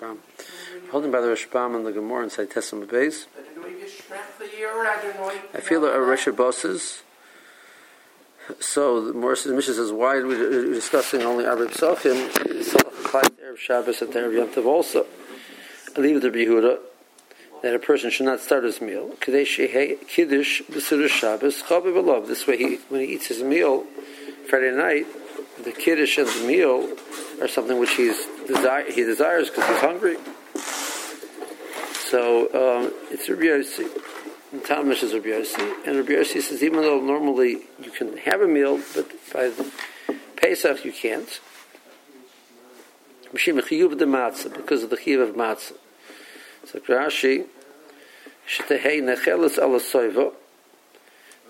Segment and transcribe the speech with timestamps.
[0.00, 0.18] Rashbam.
[0.90, 3.26] Holding by the Rashbam and the Gemara and Saitesam Beis.
[5.54, 7.02] I feel that Risha bosses.
[8.58, 11.88] So the Morris Mishnah says, why are we discussing only Arab to
[13.42, 15.06] Arab Shabbos and to Arab Yom Tov also.
[15.96, 16.78] I leave it to Behuda
[17.62, 19.10] that a person should not start his meal.
[19.20, 22.26] Kiddush b'sudah Shabbos b'lov.
[22.26, 23.84] This way, he, when he eats his meal
[24.48, 25.06] Friday night,
[25.64, 26.88] the kiddush and the meal
[27.40, 30.16] are something which he's desire, he desires because he's hungry.
[32.10, 33.88] So um, it's Rabbi Yossi.
[34.52, 38.40] The Talmud is Rabbi Yossi, and Rabbi Yossi says even though normally you can have
[38.40, 39.52] a meal, but by
[40.36, 41.40] Pesach you can't.
[43.32, 45.76] Because of the chiyuv of matzah.
[46.66, 47.46] So Rashi,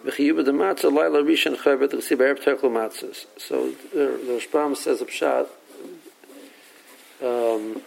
[0.02, 0.10] So
[3.92, 5.46] the, the Rashbam says a pshat,
[7.22, 7.82] um,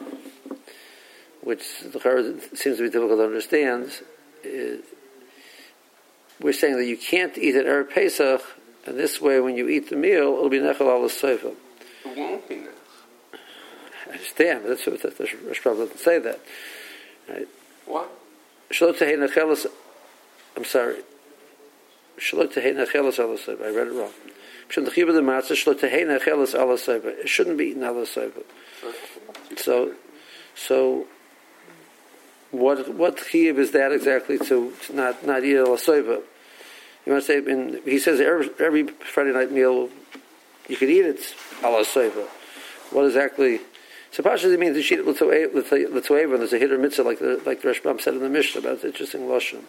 [1.42, 3.92] which the seems to be difficult to understand.
[6.40, 8.42] we're saying that you can't eat at Erev Pesach,
[8.86, 11.06] and this way, when you eat the meal, it'll be nechal al.
[11.06, 11.44] It
[12.16, 12.70] won't be nechal.
[14.08, 16.40] I understand, but that's what the Rashbam doesn't say that.
[17.28, 17.48] Right?
[17.86, 18.12] What?
[18.70, 19.66] Shalot tehei nechelas.
[20.56, 20.98] I'm sorry.
[22.18, 24.12] I read it wrong.
[24.70, 28.06] It shouldn't be eaten al
[29.58, 29.94] So,
[30.56, 31.08] so
[32.52, 36.24] what what chiyuv is that exactly to, to not not eat al You
[37.06, 37.38] want to say?
[37.38, 39.90] In, he says every, every Friday night meal
[40.68, 41.84] you could eat it al
[42.92, 43.62] What exactly?
[44.12, 47.70] So Pasha means the sheet l'toeva, there's a hit or mitzvah like the like the
[47.70, 49.64] Rashbam said in the Mishnah about the interesting lashon.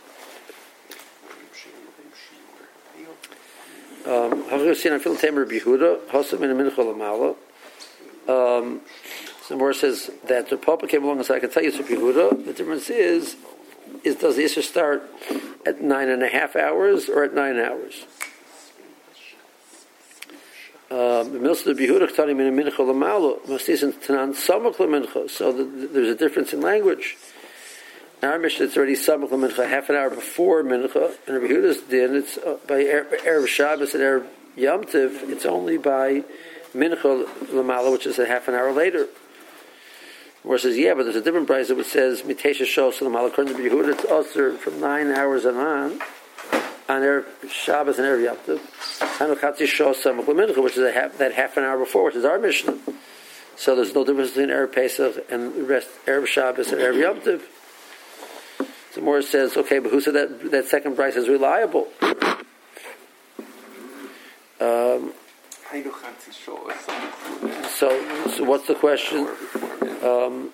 [4.06, 4.33] Um,
[8.28, 8.80] um,
[9.48, 12.44] the says that the Papa came along and said, I can tell you it's Yehuda.
[12.44, 13.36] The difference is,
[14.02, 15.11] is does the Isser start
[15.66, 18.05] at nine and a half hours or at nine hours?
[20.90, 21.33] Um,
[25.28, 27.17] so there's a difference in language.
[28.23, 31.14] Our mission it's already samach mincha half an hour before mincha.
[31.27, 34.27] And Rabbi Huda's din, it's uh, by erev Shabbos and erev
[34.57, 36.25] Yom Tiv, it's only by
[36.75, 39.08] mincha lamala, which is a half an hour later.
[40.42, 43.29] Where says, yeah, but there's a different price which says mitesha shos lamala.
[43.29, 46.01] According to Rabbi Huda, it's also from nine hours and on
[46.89, 48.58] on Erev Shabbos and Erev Yom Tov.
[49.19, 52.39] Hanukatzi Shos Samach L'Mincha, which is half, that half an hour before, which is our
[52.39, 52.79] mission.
[53.57, 57.42] So there's no difference between Erev Pesach and rest, Erev Shabbos and Erev Yom Tov.
[58.94, 61.88] So more says, okay, but who said that that second price is reliable?
[64.60, 65.12] Um,
[67.74, 67.90] so,
[68.30, 69.18] so what's the question?
[69.18, 70.52] Um,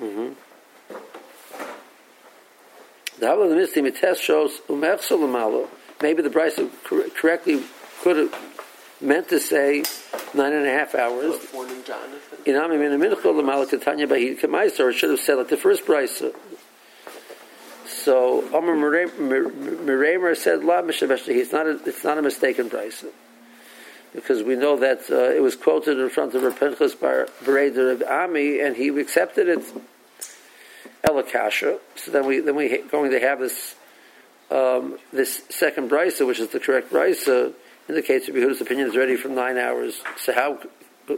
[0.00, 0.32] mm-hmm.
[3.18, 4.60] The the test shows
[6.00, 7.64] Maybe the price correctly
[8.00, 8.34] could have
[9.02, 9.84] meant to say
[10.32, 11.34] nine and a half hours.
[12.46, 16.22] Inami min minchol l'malakatanya bahid kamaisa, or it should have said like the first price.
[18.08, 23.04] So Omer Meremer said la It's not a, it's not a mistaken price
[24.14, 28.60] because we know that uh, it was quoted in front of Bar Bereder of Ami,
[28.60, 29.58] and he accepted it
[31.04, 31.80] Elakasha.
[31.96, 33.74] So then we then we going to have this
[34.50, 37.52] um, this second brisa, which is the correct brisa,
[37.90, 40.00] indicates that Yehuda's opinion is ready from nine hours.
[40.16, 40.60] So how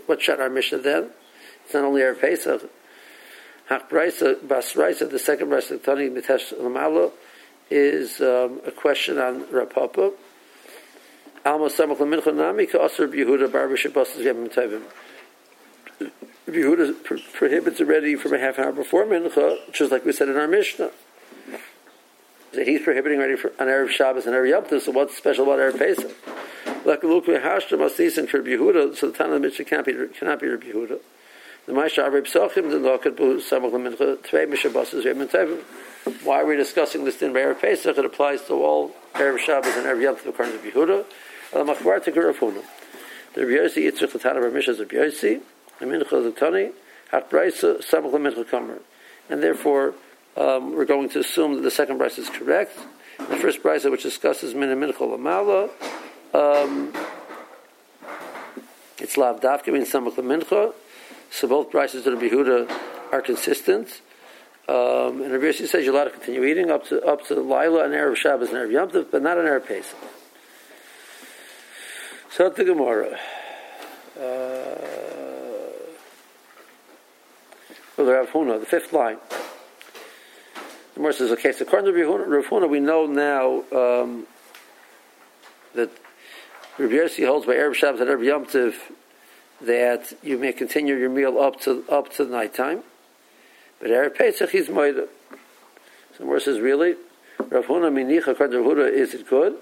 [0.06, 1.10] what shut our mission then?
[1.64, 2.68] It's not only our Pesach.
[3.70, 7.12] Hach brisa bas brisa, the second brisa Tani mitesh lamalo,
[7.70, 10.10] is um, a question on Rav Papa.
[11.46, 14.82] Alma samach lamincha nami ka asur Yehuda barber shabbos yemim tovim.
[16.48, 20.36] Yehuda pro- prohibits already from a half hour before mincha, just like we said in
[20.36, 20.90] our Mishnah.
[22.50, 25.60] That he's prohibiting already for, on Erev Shabbos and Erev Yom so what's special about
[25.60, 26.10] Erev Pesach?
[26.84, 30.40] Like Luke Hashta Masisin for Yehuda, so the Tana of the Mishnah can't be, cannot
[30.40, 30.98] be Yehuda.
[31.72, 31.88] Why
[36.40, 37.98] are we discussing this in Erev Pesach?
[37.98, 41.04] It applies to all Erev Shabbos and Erev Yom Tov according to Yehuda.
[41.54, 42.64] Al Machbar Tekur Rafuna.
[43.34, 45.40] The Reb Yossi Yitzchak Latana Reb Mishas Reb Yossi,
[49.30, 49.94] and therefore,
[50.36, 52.78] um, we're going to assume that the second price is correct.
[53.18, 55.70] The first price, which discusses min mincha lamala,
[56.34, 56.92] um,
[58.98, 60.74] it's lav dafka means samach mincha.
[61.30, 62.70] So both prices of the Behuda
[63.12, 64.00] are consistent.
[64.68, 67.94] Um, and Rabbi says you're allowed to continue eating up to up to Lila and
[67.94, 69.96] Erev Shabbos and Erev Yom Tov, but not on Erev Pesach.
[72.30, 73.18] So the Gemara.
[74.18, 75.00] Uh,
[78.00, 79.18] of the Rav Huna, the fifth line.
[80.94, 84.26] The Gemara says, okay, so according to Rav Huna, we know now um,
[85.74, 85.90] that
[86.78, 88.74] Rabbi Yossi holds by Erev Shabbos and Erev Yom Tiv
[89.62, 92.82] that you may continue your meal up to up to nighttime.
[93.80, 95.08] But Erev Pesach he's moida.
[96.16, 96.96] So the says, really?
[97.38, 99.56] Rav Huna minicha to Huda, is it good?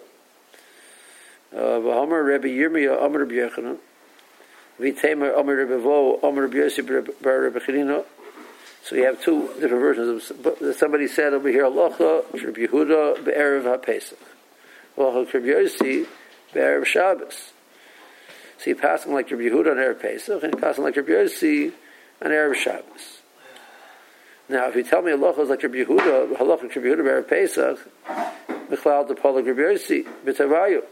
[1.53, 3.79] Uh, V'homer Rabbi Yirmiyah Amar Rabbi Yochanan
[4.79, 8.05] V'temer Amar Rabbi Vo Amar Rabbi Yossi Bar Rabbi Chanina
[8.89, 10.33] so we have two different versions.
[10.79, 14.15] Somebody said over here, Alocha, Rabbi Yehuda, Be'erev HaPesach.
[14.97, 16.07] Alocha, Rabbi Yossi,
[16.55, 17.53] Be'erev Shabbos.
[18.59, 21.73] So you're passing like Rabbi Yehuda on Erev Pesach, and you're passing like Rabbi Yossi
[22.21, 23.19] on Erev Shabbos.
[24.49, 27.79] Now, if you tell me Alocha is like Rabbi Yehuda, Halacha Rabbi Yehuda, Be'erev Pesach,
[28.69, 30.83] Mechlal de Paul Rabbi Yossi, B'tavayu.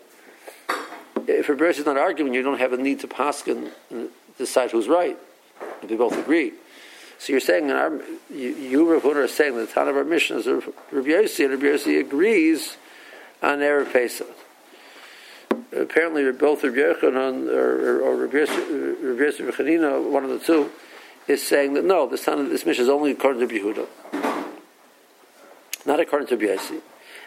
[1.27, 4.05] If Rabbi Yossi is not arguing, you don't have a need to pass and uh,
[4.39, 5.19] decide who's right.
[5.83, 6.53] If they both agree.
[7.19, 10.05] So you're saying, our, you, you Rav Huna, are saying that the time of our
[10.05, 12.77] mission is Rabbi Yossi, and Rabbi Yossi agrees
[13.43, 14.36] on Erev Pesach.
[15.76, 20.70] Apparently, both Rabbi Yochanan or, or, Rabbi Yossi Chanina, one of the two,
[21.28, 23.87] is saying that no, this this mission is only according to Yehuda,
[25.84, 26.81] not according to Rabbi Yossi.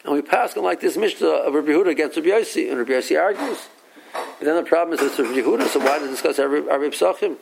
[0.04, 2.94] And we pass on like this mission of Rabbi Yehuda against Rabbi Yossi, and Rabbi
[2.94, 3.68] Yossi argues.
[4.14, 7.38] But then the problem is it's Rabbi Yehuda, so why to discuss Rabbi Psachim?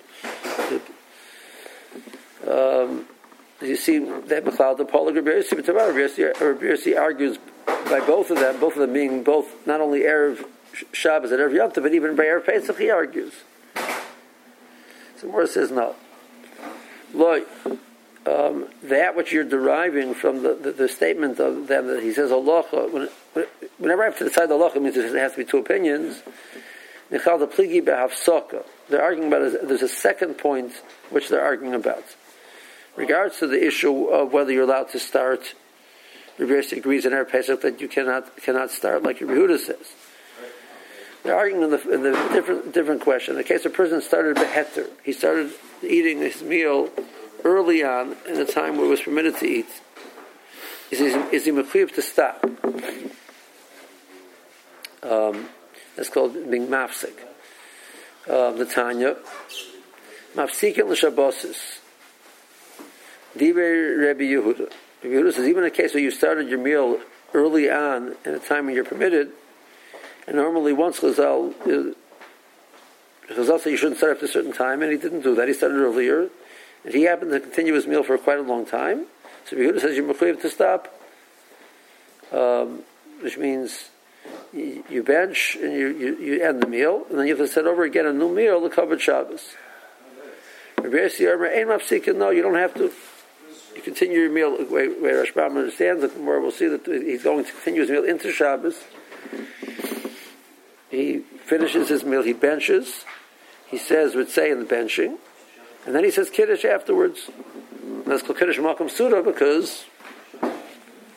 [2.47, 3.05] Um,
[3.61, 8.73] you see that McLeod and Paul of Rabbi Yossi argues by both of them, both
[8.73, 10.45] of them being both not only Erev
[10.91, 13.33] Shabbos and every Yom Tov, but even by Erev Pesach he argues.
[15.17, 15.95] So Morris says no.
[17.13, 17.47] Look,
[18.27, 22.31] um, that which you're deriving from the, the, the, statement of them that he says
[22.31, 23.07] Allah, when,
[23.77, 26.21] whenever I have to decide the Allah, it means there has to be two opinions.
[27.09, 27.25] They're
[29.01, 30.73] arguing about there's a second point
[31.09, 32.03] which they're arguing about
[32.97, 35.53] regards to the issue of whether you're allowed to start,
[36.37, 39.93] Rabbi agrees in Erev Pesach that you cannot cannot start like Rabbi Huda says.
[41.27, 43.33] They're arguing in the, in the different different question.
[43.33, 45.51] In the case of person started beheter, he started
[45.83, 46.89] eating his meal
[47.43, 49.67] early on in a time where it was permitted to eat.
[50.89, 52.45] Is he, is he mechuyev to stop?
[55.03, 55.49] Um,
[55.97, 57.19] that's called being mafsik.
[58.29, 59.17] Um, the Tanya,
[60.33, 61.79] mafsikin l'shabbosis.
[63.35, 64.71] Diver Rabbi Yehuda.
[65.03, 67.01] Rabbi Yehuda says even in a case where you started your meal
[67.33, 69.33] early on in a time when you're permitted,
[70.27, 71.93] and normally once Chazal, uh,
[73.33, 75.47] Chazal said you shouldn't start after a certain time, and he didn't do that.
[75.47, 76.29] He started earlier,
[76.83, 79.07] and he happened to continue his meal for quite a long time.
[79.45, 80.93] So Yehuda says you're mechuyev to stop,
[82.33, 82.83] um,
[83.21, 83.89] which means
[84.53, 87.65] you bench and you, you, you, end the meal, and then you have to start
[87.65, 89.55] over again a new meal, the covered Shabbos.
[92.17, 92.91] No, you don't have to
[93.75, 94.89] you continue your meal where
[95.23, 96.41] Rashbam understands it more.
[96.41, 98.83] We'll see that he's going to continue his meal into Shabbos.
[100.89, 102.23] He finishes his meal.
[102.23, 103.05] He benches.
[103.67, 105.17] He says, "Would say in the benching,"
[105.85, 107.29] and then he says Kiddush afterwards.
[108.05, 109.85] That's called Kiddush Malkum Suda because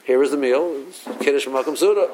[0.05, 0.85] here is the meal.
[1.21, 2.11] Kiddush Malkum Suda.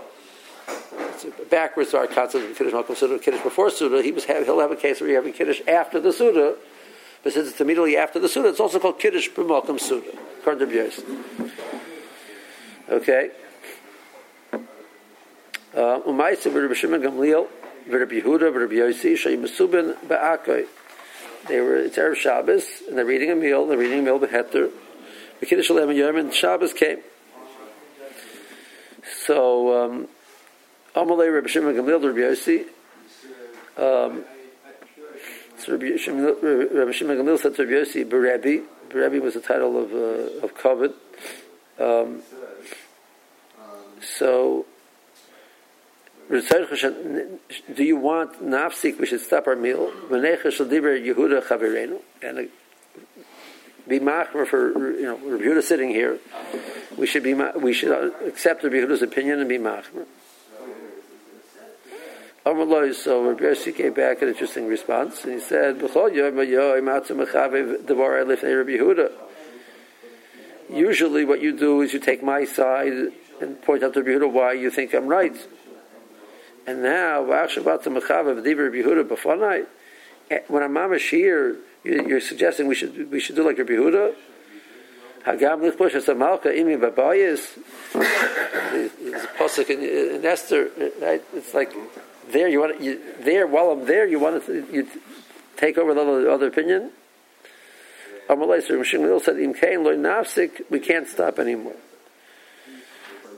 [1.15, 3.19] It's backwards to our concept of Kiddush Malkum Suda.
[3.19, 4.03] Kiddush before Suda.
[4.03, 6.57] He was have, he'll have a case where you have a Kiddush after the Suda.
[7.23, 10.11] But since it's immediately after the Suda, it's also called Kiddush B'Malkum Suda.
[10.41, 10.93] According to
[12.91, 13.31] Okay.
[15.77, 17.47] Uh, Umayse Rabbi Shimon Gamliel,
[17.87, 20.65] Rabbi Yehuda, Rabbi Yossi, Shayim Mesubin Ba'akoy.
[21.49, 24.19] They were, it's Erev Shabbos, and they're eating a meal, they're eating a meal.
[24.19, 24.71] The
[25.45, 27.01] Kiddush Shalem and Yom, and Shabbos came.
[29.27, 30.09] So, um,
[30.95, 32.61] Amalei Rabbi Shimon Gamliel, Rabbi Yossi,
[33.77, 34.25] um,
[35.59, 38.65] so Rabbi Shimon Gamliel said to Rabbi Yossi, Berebi,
[38.95, 40.95] Rebbe was the title of uh, of Kavod.
[41.79, 42.23] Um,
[44.01, 44.65] so,
[46.29, 48.99] do you want nafsik?
[48.99, 49.93] We should stop our meal.
[50.11, 52.43] Yehuda chavirenu and uh,
[53.87, 56.19] be machmer for you know Yehuda sitting here.
[56.99, 60.07] We should be we should accept Rabbi Yehuda's opinion and be machmer.
[62.45, 65.83] Amaloi, so Rabbi Yossi came back an interesting response, and he said,
[70.71, 72.93] Usually what you do is you take my side
[73.41, 75.37] and point out to Rabbi Yehuda why you think I'm right.
[76.67, 77.49] And now, eh,
[80.49, 84.15] when I'm mamash here, you're suggesting we should we should do like Rabbi Yehuda.
[85.25, 87.57] Hagam lichbush as a malka imi babayis.
[87.93, 90.71] There's a pasuk in Esther,
[91.01, 91.23] right?
[91.35, 91.73] It's like
[92.31, 94.89] there you want you, there while I'm there you want to you
[95.57, 96.91] take over the other opinion.
[98.29, 101.77] Amalei, Rishon Gamliel said, Im Kain loy nafsik, we can't stop anymore.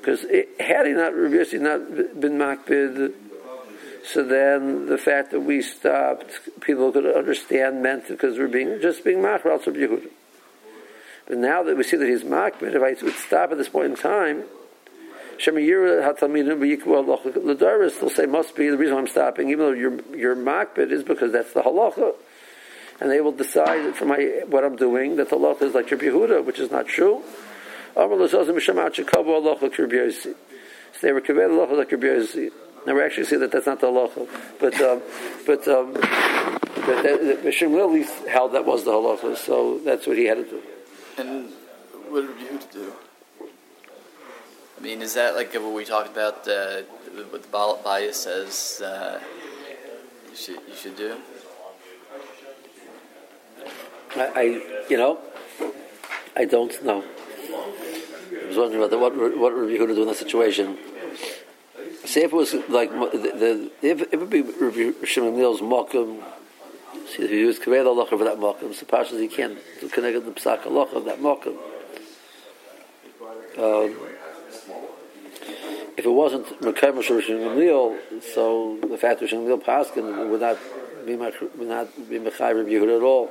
[0.09, 0.25] Because
[0.59, 3.13] had he not, Rabbi not been makbid,
[4.07, 6.31] so then the fact that we stopped,
[6.63, 10.09] people could understand meant because we're being just being machral of Yehuda.
[11.27, 13.91] But now that we see that he's makbid, if I would stop at this point
[13.91, 14.45] in time,
[15.45, 21.03] Hatalmidim Ladaris still say must be the reason I'm stopping, even though your your is
[21.03, 22.15] because that's the halacha,
[23.03, 26.07] and they will decide from my what I'm doing that the halacha is like Rabbi
[26.07, 27.23] Yehuda, which is not true.
[27.99, 28.45] So
[31.03, 32.49] they were kaveh halacha like Rabbi
[32.87, 34.27] now we actually see that that's not the halacha,
[34.61, 35.03] but um,
[35.47, 37.05] but um, but
[37.45, 40.63] Mishim at least held that was the halacha, so that's what he had to do.
[41.19, 41.53] And
[42.09, 42.93] what did Yehuda do?
[44.79, 46.49] I mean, is that like what we talked about?
[46.49, 46.83] Uh,
[47.31, 49.21] what the ballot bias says uh,
[50.31, 51.17] you should you should do?
[54.17, 54.43] I, I,
[54.89, 55.19] you know,
[56.37, 57.05] I don't know.
[57.51, 60.79] I was wondering about the, what what would Yehuda do in that situation.
[62.05, 66.23] Say if it was like the, the if, if it would be Shimon Neil's mokum,
[67.09, 69.59] see if he was kaved halacha for that mokum, so partially he can't
[69.93, 71.57] connect the psak halacha of that mokum.
[73.59, 73.97] Um,
[75.97, 80.59] if it wasn't Mekayim Rishon Gamliel, so the fact that Rishon Gamliel Paskin would not
[81.05, 83.31] be would not be Mechai Rabbi Yehuda at all.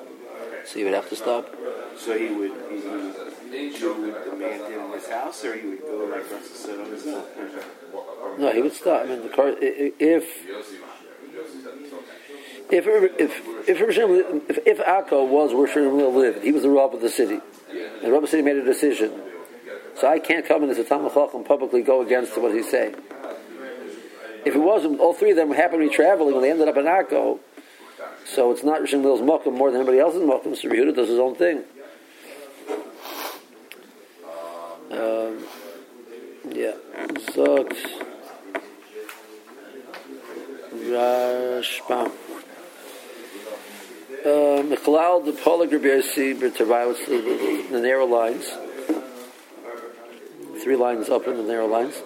[0.65, 1.55] So he would have to stop.
[1.97, 2.51] So he would.
[2.69, 6.79] He, he would demand him in his house, or he would go like to sit
[6.79, 7.05] on his
[8.37, 9.03] no, he would stop.
[9.03, 10.45] I mean, the car, if if
[12.69, 12.87] if
[13.67, 13.79] if
[14.47, 17.39] if, if Akko was where Shmuel lived, he was the Rav of the city,
[17.69, 19.11] and the Rav of the city made a decision.
[19.95, 22.95] So I can't come in as a Talmud and publicly go against what he's saying.
[24.45, 26.77] If it wasn't, all three of them happened to be traveling and they ended up
[26.77, 27.39] in Akko,
[28.23, 30.55] so it's not Rishon Mil's Mokum more than anybody else's Mokum.
[30.55, 31.63] So Yehuda does his own thing.
[34.91, 35.43] Um,
[36.49, 36.73] yeah.
[37.33, 37.75] Zogt.
[40.73, 42.11] Rashbam.
[44.23, 48.45] Mechalal the Polygrabirsi B'Tavai, the narrow lines.
[50.63, 52.01] Three lines up in the narrow lines.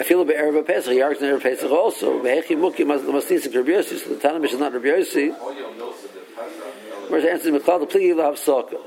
[0.00, 0.92] I feel a bit Erev Pesach.
[0.92, 2.20] He argues in Erev Pesach also.
[2.22, 3.98] Vehechi Muki Masnis Rabbi Yossi.
[3.98, 5.34] So the Tanam is not Rabbi Yossi.
[7.08, 8.78] Whereas the answer is Mechalal the Pligi Lav Soka.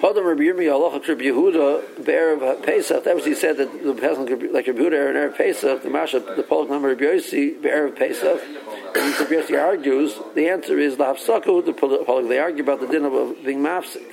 [0.00, 3.02] Hodam Rabbi Yirmiyah Halacha Rabbi Yehuda Be'erev Pesach.
[3.02, 6.20] That was he said that the Pesach like Rabbi Yehuda and Erev Pesach, the Masha,
[6.20, 8.40] the Polak number Rabbi Yossi Be'erev Pesach.
[8.40, 12.28] And Rabbi Yossi argues the answer is the the Polak.
[12.28, 14.06] They argue about the din of being mafsik.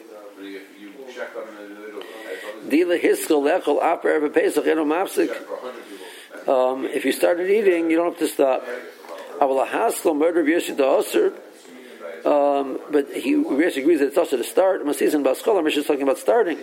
[2.67, 5.29] Dila Hiskel Lechol Aper Erev Pesach Eno Mafsik.
[6.47, 8.65] Um, if you started eating, you don't have to stop.
[9.39, 11.44] Aval Haskel murder Rabbi Yossi the
[12.25, 14.83] um, but he really agrees that it's also to start.
[14.83, 16.57] Masizan Baskola Mishnah is talking about starting.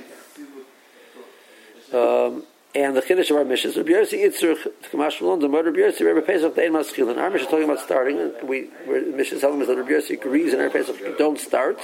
[1.93, 2.43] Um,
[2.75, 6.05] and the Kiddush of our Mishnah is Rabbi Yossi Yitzrich Kamash the murder of Yossi,
[6.05, 6.75] Rabbi Pesach Dein.
[7.11, 8.19] And our Mishnah is talking about starting.
[8.19, 11.39] And we, the Mishnah is telling us that Rabbi Yossi agrees in our Pesach don't
[11.39, 11.79] start.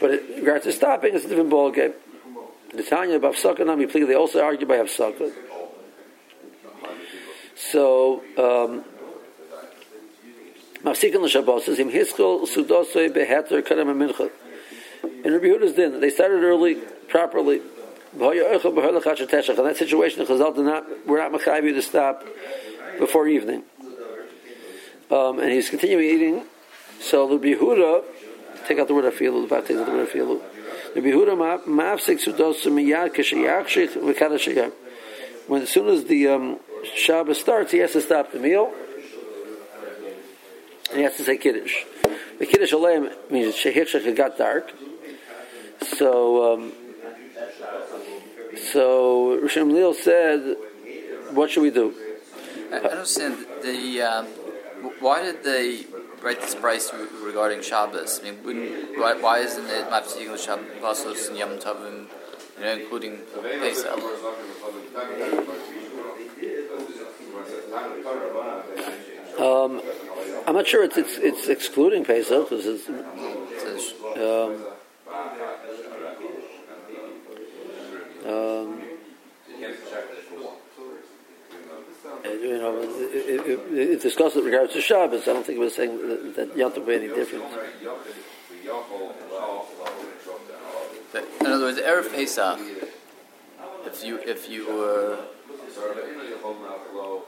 [0.00, 1.92] But in regards to stopping, it's a different ballgame.
[2.74, 5.32] The Tanya of Afsaka they also argue by Afsaka.
[7.54, 8.84] So, um,
[10.82, 14.30] Mafsikin says, Im hiskol sudosoi beheter kadam mincha.
[15.24, 16.76] In Rabbi Huda's din, they started early,
[17.08, 17.60] properly.
[18.12, 22.24] In that situation, Chazal did not, we're not machayiv to stop
[22.98, 23.62] before evening.
[25.10, 26.44] Um, and he's continuing eating.
[27.00, 28.04] So the Yehuda,
[28.66, 30.40] take out the word afilu, the Bach takes the word afilu.
[30.94, 34.72] The Yehuda mafsik sudosu miyad k'sheyachshich v'kadashayah.
[35.46, 36.58] When as soon as the um,
[36.94, 38.72] Shabbos starts, he has to stop the meal
[40.96, 41.84] and he has to say Kiddush.
[42.38, 44.72] The Kiddush Aleim means Shehich got dark.
[45.82, 46.72] So, um,
[48.72, 50.56] so Rishon Leil said,
[51.34, 51.92] what should we do?
[52.72, 54.24] I understand the, um,
[55.00, 55.84] why did they
[56.22, 56.90] write this price
[57.22, 58.22] regarding Shabbos?
[58.24, 62.06] I mean, why, why isn't it Mafsik Shabbos and Yom Tovim,
[62.56, 63.18] you know, including
[63.60, 64.00] Pesach?
[69.38, 69.82] Um,
[70.46, 72.88] I'm not sure it's it's, it's excluding Pesach because it's.
[72.88, 74.64] Um,
[78.26, 78.82] um,
[82.24, 85.22] you know, it, it, it, discussed with regards to Shabbos.
[85.22, 87.44] I don't think it was saying that, Yom Tov be any different.
[91.40, 92.58] in other words, erev Pesach,
[93.86, 95.18] if you if you were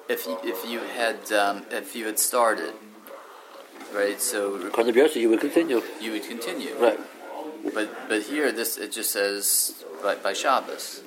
[0.09, 2.75] if you, if you had um, if you had started
[3.93, 4.21] right?
[4.21, 5.83] So to you would continue.
[6.01, 6.75] you would continue.
[6.79, 6.99] Right.
[7.75, 11.03] But but here this it just says by, by Shabbos.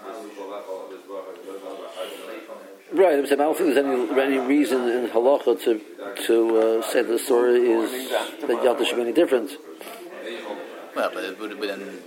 [2.93, 3.17] Right.
[3.17, 5.81] I'm saying, I don't think there's any, any reason in halacha to
[6.27, 8.09] to uh, say the story is
[8.41, 9.51] that Yalta should be any different.
[10.93, 11.71] Well, but it would, have been.
[11.71, 11.99] I mean,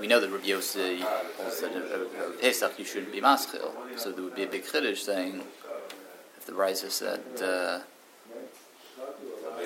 [0.00, 4.24] we know that Rabbi Yossi holds that uh, Pesach you shouldn't be maschil, so there
[4.24, 5.42] would be a big chiddush saying
[6.36, 7.80] if the Raisa said uh,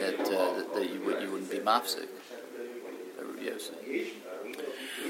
[0.00, 2.08] that, uh, that that you would you wouldn't be mafsik.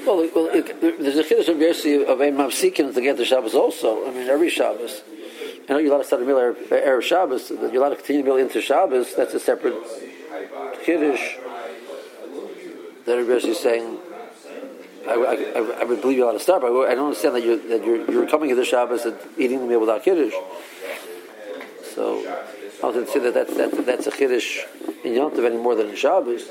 [0.07, 3.55] Well, well it, there's a chiddush of Yossi of a mavsikin to get the Shabbos
[3.55, 4.07] also.
[4.07, 5.03] I mean, every Shabbos.
[5.69, 8.29] I know you're allowed to start a meal Erev Shabbos, you're allowed to continue the
[8.29, 9.15] meal into Shabbos.
[9.15, 9.75] That's a separate
[10.85, 11.37] chiddush
[13.05, 13.98] that Rabbi Yossi is saying.
[15.09, 17.57] I, I, I- would believe you're allowed to start, but I don't understand that you're
[17.57, 20.35] that you're, you're coming into Shabbos and eating the meal without kiddush.
[21.95, 22.21] So
[22.79, 24.65] I don't consider that that's that, that's a kiddush
[25.05, 26.49] in Yom Tov any more than in Shabbos.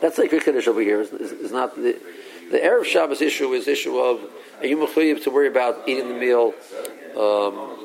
[0.00, 1.00] That's like a kiddush over here.
[1.00, 1.98] Is not the
[2.50, 4.20] the erev Shabbos issue is issue of
[4.60, 6.54] are you mechuyev to worry about eating the meal
[7.16, 7.78] um,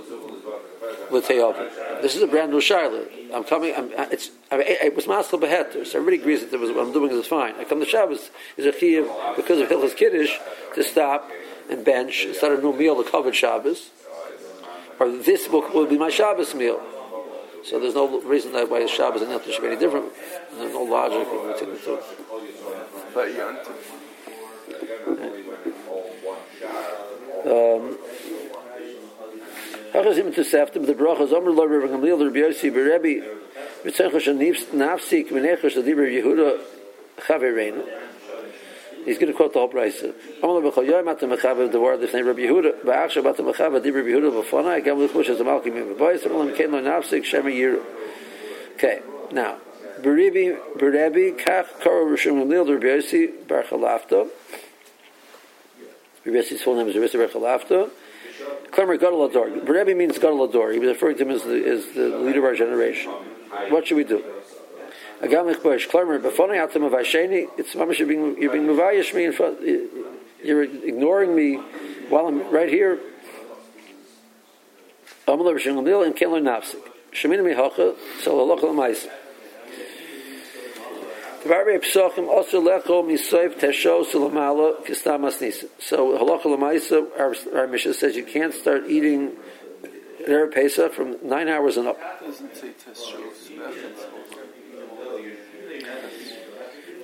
[1.12, 2.02] with teyavim.
[2.02, 3.12] This is a brand new Charlotte.
[3.34, 3.74] I'm coming.
[3.76, 4.32] I'm, it's.
[4.52, 7.56] I, it was maskal beheter, so everybody agrees that was, what I'm doing is fine.
[7.56, 10.38] I come to Shabbos is a chiyuv because of Hilchas Kiddush
[10.76, 11.30] to stop
[11.70, 13.90] and bench and start a new meal to cover Shabbos,
[15.00, 16.82] or this will, will be my Shabbos meal.
[17.64, 20.14] So there's no reason that why Shabbos and Tov should be any different.
[20.54, 22.00] There's no logic in between the two.
[23.14, 23.28] But
[27.46, 27.98] Um,
[29.94, 33.24] Hachazim to Seftim, the brachas, Omer Lord Rabbi Gamliel, Rabbi Yossi, Berebi,
[33.84, 34.40] Vitzenchosh and
[34.80, 36.60] Nafsik, Menechosh, Dibra Yehuda,
[37.20, 37.84] Chavereinu.
[39.06, 40.04] He's going to quote the whole price.
[40.44, 44.04] Omer Lord Bechol Yoyim, Atam Mechav, the word, name Rabbi Yehuda, Ba'achshav, Atam Mechav, Dibra
[44.04, 47.50] Yehuda, Bafona, Gam Lichush, as a Malki, Mim, Boyes, Omer Lord Kein Lo Nafsik, Shema
[47.50, 47.82] Yiru.
[48.74, 49.00] Okay,
[49.32, 49.58] now,
[50.02, 54.28] Berebi, Berebi, Kach, Karo, Rishon Gamliel, Rabbi Yossi, Bar Chalafto,
[56.26, 57.90] Rabbi Yossi's full name is Rabbi Yossi Bar Chalafto,
[58.72, 59.50] Klemer Gadol Ador.
[59.50, 60.72] Rebbe means Gadol Ador.
[60.72, 63.12] He was referring to him as the, as the leader of our generation.
[63.70, 64.24] What should we do?
[65.22, 65.54] Agam
[66.20, 66.94] B'fonei Atam of.
[67.58, 68.52] It's mamash you're being you're
[69.14, 69.60] me in front.
[70.44, 71.56] You're ignoring me
[72.10, 73.00] while I'm right here.
[75.28, 75.42] And
[78.22, 79.08] Sel Halacha
[81.48, 85.68] Tvarei Psochim also lecho misoif tesho sulamala kistamas nisa.
[85.80, 89.32] So halacha lemaisa, our, our Mishnah says you can't start eating
[90.28, 91.98] Erev Pesach from nine hours and up.
[92.20, 93.50] doesn't say test shows.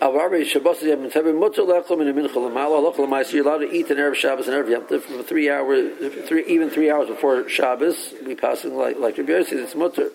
[0.02, 3.34] Avarei Shabbos yom tevim mutter lecho min mincha lamala halacha lemaisa.
[3.34, 6.44] You're allowed to eat an Erev Shabbos and Erev Yom Tov for three hours, three
[6.48, 8.14] even three hours before Shabbos.
[8.26, 9.54] We passing like like Rabbi Yossi.
[9.54, 10.10] It's mutter.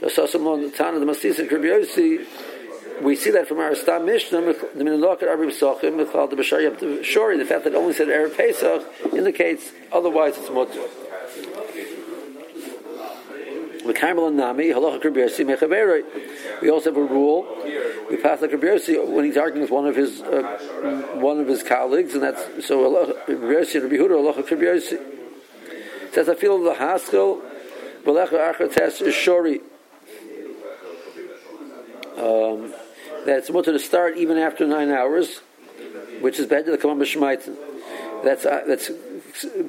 [0.00, 2.26] The Sasamon the Tana the Masisa Rabbi Yossi.
[3.02, 6.62] We see that from our Stam Mishnah, the Minalok at Arbi Pesachim, Michal the Bashar
[6.62, 8.82] Yom Shori, the fact that it only said Erev Pesach
[9.12, 10.48] indicates otherwise it's
[15.18, 17.46] Yossi We also have a rule.
[18.10, 18.78] We pass the Rabbi
[19.10, 20.42] when he's arguing with one of his uh,
[21.14, 22.82] one of his colleagues, and that's so
[23.28, 27.40] Yossi and Rabbi Huda Halacha Rabbi It says I feel the Haskell,
[28.04, 29.62] V'lecha Achates Shori.
[32.18, 32.74] Um,
[33.28, 35.40] that it's mutter to start even after nine hours,
[36.22, 37.54] which is better to come b'shmaitin.
[38.24, 38.90] That's uh, that's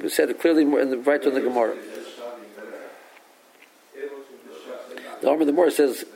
[0.08, 1.76] said clearly in the, right on the Gemara.
[5.20, 6.06] The Omer the Gemara says,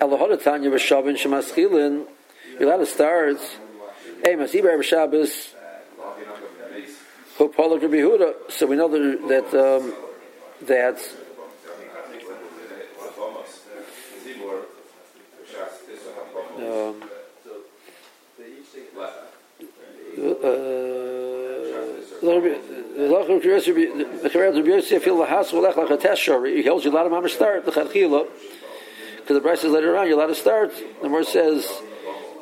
[0.00, 2.06] "Elahodatanya v'shavin shemaschilin."
[2.58, 3.36] You're allowed to start.
[4.22, 5.52] Hey, masiber Shabbos.
[7.36, 9.94] So we know that that um,
[10.62, 10.98] that
[16.56, 17.02] um,
[26.56, 28.26] he holds you a lot of mamash start the chachila
[29.16, 30.72] because the price says later on you're allowed to start.
[30.74, 31.66] The Gemara says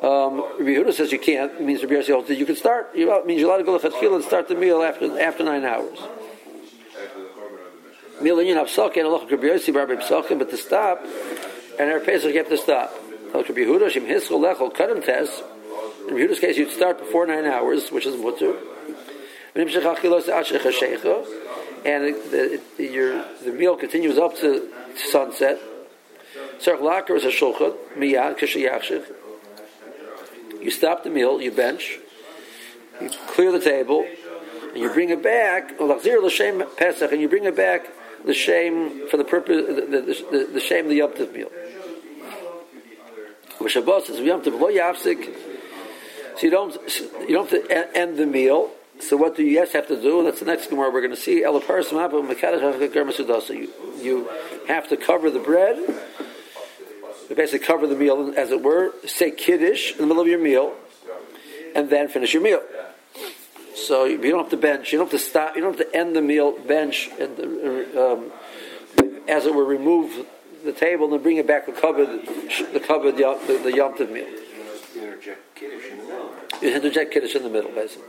[0.01, 0.43] um,
[0.91, 1.53] says you can't.
[1.53, 2.91] It means Rabbi holds that you can start.
[2.93, 5.97] It means you're allowed to go to and start the meal after after nine hours.
[8.21, 11.05] Meal have psalkin and Rabbi Yossi Rabbi psalkin, but to stop
[11.79, 12.93] and our Pesach you have to stop.
[13.33, 15.43] Rabbi Yehuda Hiskol Lechol Kadam Test.
[16.07, 18.55] In Yehuda's case, you'd start before nine hours, which is mutter.
[21.85, 25.59] And the, the, your, the meal continues up to sunset.
[30.61, 31.99] You stop the meal, you bench,
[33.01, 34.05] you clear the table,
[34.69, 37.87] and you bring it back, and you bring it back
[38.25, 41.51] the shame for the purpose the the, the, the shame of the yomtiv meal.
[46.35, 46.73] So you don't
[47.27, 48.71] you don't have to end the meal.
[48.99, 50.23] So what do you yes have to do?
[50.23, 51.39] That's the next Gemara we're going to see.
[51.39, 51.59] You
[54.01, 54.29] you
[54.67, 55.77] have to cover the bread.
[57.29, 58.93] You basically cover the meal, as it were.
[59.05, 60.73] Say kiddush in the middle of your meal,
[61.75, 62.61] and then finish your meal.
[63.75, 64.91] So you don't have to bench.
[64.91, 65.55] You don't have to stop.
[65.55, 68.31] You don't have to end the meal, bench, and um,
[69.27, 70.27] as it were, remove
[70.63, 74.11] the table and then bring it back the cover, the cover, the the, the yomtiv
[74.11, 74.27] meal.
[75.03, 76.31] Interject kiddush in the middle.
[76.61, 78.07] You interject kiddush in the middle, basically.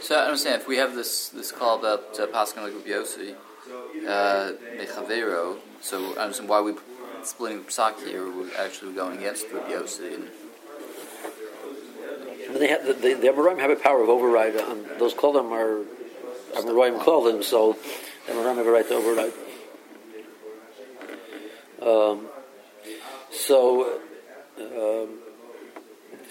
[0.00, 3.34] So I understand if we have this this call about uh, Pascal like Yossi,
[4.08, 6.74] uh, Mechavero, so I understand why we
[7.22, 8.24] splitting the Psaki here.
[8.26, 10.14] We're actually going against Rabbi Yossi.
[10.14, 10.30] And,
[12.44, 15.14] I mean, they have the, the, the Amoraim have a power of override on those
[15.14, 15.84] Kolim are
[16.60, 17.76] Amoraim Kolim, so
[18.26, 19.32] the Amoraim have a right to override.
[21.80, 22.26] Um,
[23.30, 24.00] so,
[24.58, 25.01] um,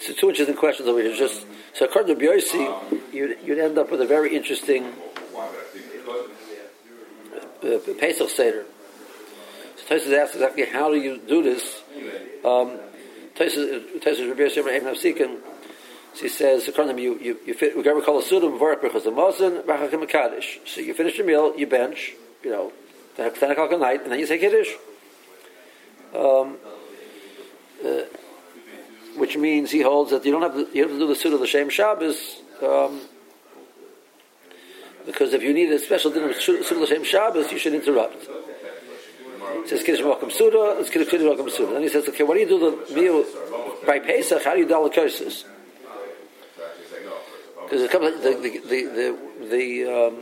[0.02, 1.14] so two interesting questions over here.
[1.14, 4.92] Just so according to Biosi, you'd, you'd end up with a very interesting
[7.62, 8.64] uh, Pesach Seder.
[9.76, 11.82] So Tosis asks exactly how do you do this.
[12.44, 12.78] Um,
[13.36, 15.38] Tosis Tosis Rabbi Yosef Abraham Nafsikin.
[16.14, 19.10] She says, according to you, you, you fit, we call a sudim, vorach because the
[19.10, 20.60] mosin, rachachim kaddish.
[20.66, 22.12] So you finish your meal, you bench,
[22.42, 22.72] you know,
[23.16, 24.72] 10 o'clock at night, and then you say kiddush.
[26.14, 26.58] Um,
[27.84, 28.02] uh,
[29.16, 31.40] which means he holds that you don't have to, you have to do the of
[31.40, 33.00] the Shem Shabbos, um,
[35.06, 37.74] because if you need a special dinner of suit of the Shem Shabbos, you should
[37.74, 38.28] interrupt.
[39.62, 41.72] He says Kiddush Welcome Suda, it's Kiddush Welcome Suda.
[41.72, 43.24] Then he says, okay, what do you do the meal
[43.86, 44.42] by Pesach?
[44.44, 45.44] How do you dalit curses?
[47.64, 49.16] Because it comes the the the the,
[49.48, 50.14] the um,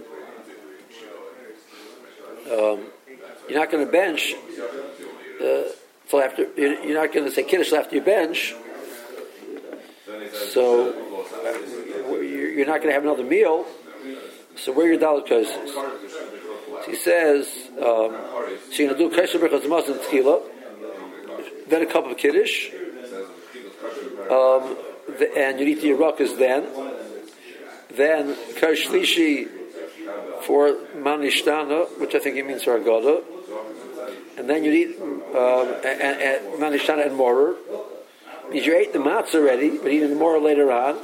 [2.53, 2.87] um,
[3.49, 4.35] you're not going to bench
[5.43, 5.63] uh,
[6.09, 8.55] till after you're you're not going to say kiddush after you bench.
[10.53, 10.93] So
[12.21, 13.67] you're not going to have another meal.
[14.57, 15.27] So where are your dollar?
[15.27, 15.45] So
[16.87, 17.47] he says,
[17.79, 20.43] um, so you're going to do because the and tequila,
[21.69, 22.71] then a cup of kiddush,
[24.31, 24.77] um,
[25.19, 26.67] the, and you eat the yerakas then.
[27.91, 29.49] Then kashlishi
[30.43, 33.23] for Manishtana, which I think he means for Agada.
[34.37, 36.63] And then you eat um, and, and,
[37.01, 37.57] and Morer.
[38.51, 40.99] Means you ate the matzah already, but eating the Morer later on.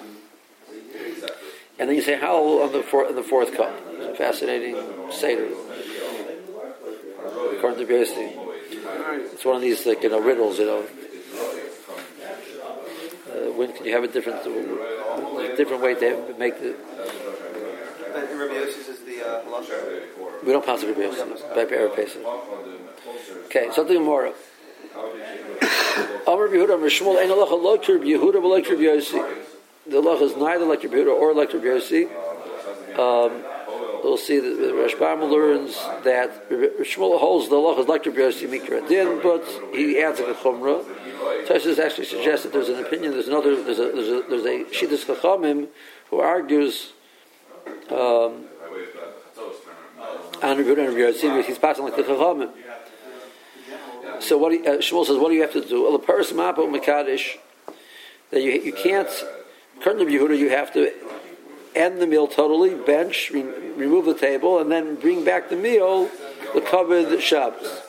[1.79, 3.73] And then you say Hallel on the, four, on the fourth cup.
[3.91, 4.77] It's a fascinating
[5.11, 5.49] Seder.
[7.57, 8.33] According to Biosi.
[9.33, 10.87] It's one of these like, you know, riddles, you know.
[13.29, 16.75] Uh, when can you have a different a different way to make the.
[18.15, 19.43] And Rabbi Yossi is the uh.
[20.45, 22.25] We don't pass Rabbi Yossi.
[23.47, 24.33] Okay, something more.
[26.27, 29.45] Amr Yehuda, Amr Shmuel, Ein halacha lo Rabbi Yehuda, like Rabbi Yossi.
[29.87, 32.07] The halacha is neither like Rabbi Yehuda or like Rabbi Yossi.
[32.99, 33.45] Um,
[34.03, 38.89] we'll see that Rashbam learns that Shmuel holds the halacha is like Rabbi Yossi Mikra
[38.89, 40.85] Din, but he adds a chumrah.
[41.47, 43.13] Tosis actually suggests that there's an opinion.
[43.13, 43.63] There's another.
[43.63, 45.69] There's a there's a there's a Shittas Chachamim
[46.11, 46.93] who argues
[47.89, 48.47] um,
[50.43, 52.51] on Rabbi and Rabbi He's passing like the Chachamim.
[54.21, 55.91] So what he, uh, Shmuel says, what do you have to do?
[55.93, 57.39] The person mapo mekadesh
[58.31, 59.09] that you you can't.
[59.83, 60.91] Currently, Yehuda, you have to
[61.75, 63.43] end the meal totally, bench, re-
[63.77, 66.11] remove the table, and then bring back the meal,
[66.55, 67.83] the covered Shabbos.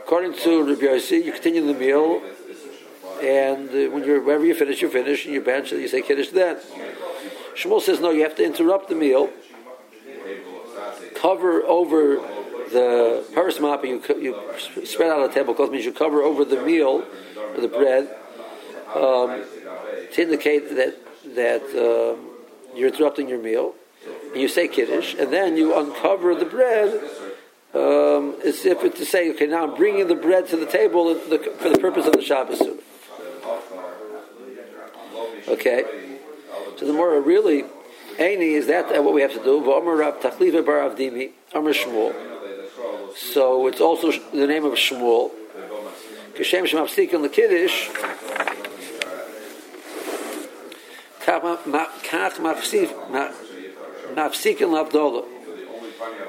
[0.00, 2.22] According to Rabbi Yossi, you continue the meal,
[3.20, 6.02] and uh, when you're wherever you finish, you finish, and you bench, and you say
[6.02, 6.58] kiddush then.
[7.56, 9.30] Shmuel says no, you have to interrupt the meal,
[11.16, 12.20] cover over
[12.72, 14.34] the paris map, you you
[14.84, 17.04] spread out a tablecloth means you cover over the meal
[17.36, 18.08] or the bread
[18.94, 19.44] um,
[20.12, 20.96] to indicate that
[21.34, 22.30] that um,
[22.74, 23.74] you're interrupting your meal.
[24.32, 27.00] And you say kiddush, and then you uncover the bread
[27.74, 31.28] um, as if to say, okay, now I'm bringing the bread to the table for
[31.70, 32.62] the purpose of the Shabbos.
[35.48, 35.84] Okay,
[36.76, 37.64] so the more really,
[38.18, 39.58] Aini is that what we have to do?
[43.16, 45.30] So it's also the name of Shmuel.
[46.34, 47.88] Kashem Shemapsik in the Kiddush.
[51.20, 52.34] Kach
[54.14, 54.74] Mafsik in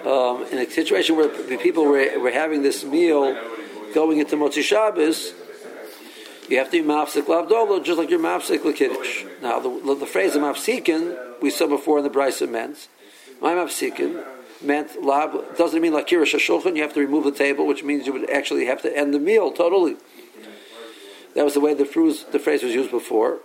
[0.08, 3.38] um, in a situation where the people were, were having this meal
[3.94, 5.34] going into Motzi Shabbos,
[6.50, 9.42] you have to be mafsik lavdolo, just like you're mafsik lakiddish.
[9.42, 12.88] Now, the, the, the phrase of mafsikin, we saw before in the Bryce of Men's.
[13.42, 14.24] My mafsikin,
[14.62, 16.76] meant lab doesn't mean like kirish shulchan.
[16.76, 19.20] You have to remove the table, which means you would actually have to end the
[19.20, 19.98] meal totally.
[21.36, 23.40] That was the way the phrase, the phrase was used before.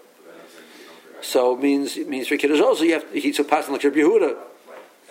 [1.21, 3.85] So it means it means for kiddush also you have to, he's a passing like
[3.85, 4.37] Rabbi Yehuda.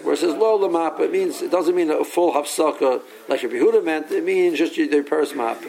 [0.02, 3.56] Where it says lo lamap, it means it doesn't mean a full hafsaka like Rabbi
[3.56, 4.12] Yehuda meant.
[4.12, 5.64] It means just the purse map.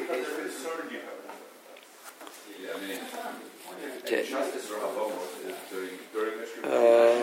[4.04, 4.26] Okay.
[6.64, 7.21] Uh,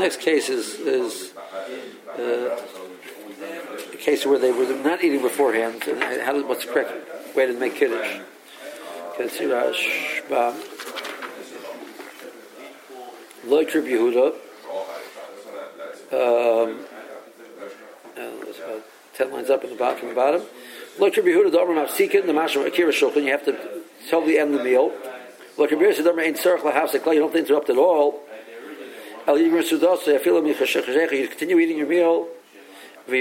[0.00, 1.32] next case is is
[2.18, 2.56] uh,
[3.92, 5.82] a case where they were not eating beforehand.
[5.86, 8.20] And how, what's the correct way to make kiddush?
[9.18, 10.54] Okay, Rashba.
[13.44, 14.34] Like Rabbi Yehuda.
[16.12, 16.84] Um,
[18.16, 18.82] uh, it's about
[19.14, 20.42] ten lines up in the bottom from the bottom.
[20.98, 24.62] Like Rabbi Yehuda, Domer Mafsikin, the Mashra Akira Shulchan, you have to totally end the
[24.62, 24.92] meal.
[25.56, 28.24] Like Rabbi Yehuda, Domer Ein Tzarech you don't interrupt at all.
[29.36, 32.28] You continue eating your meal.
[33.08, 33.18] The.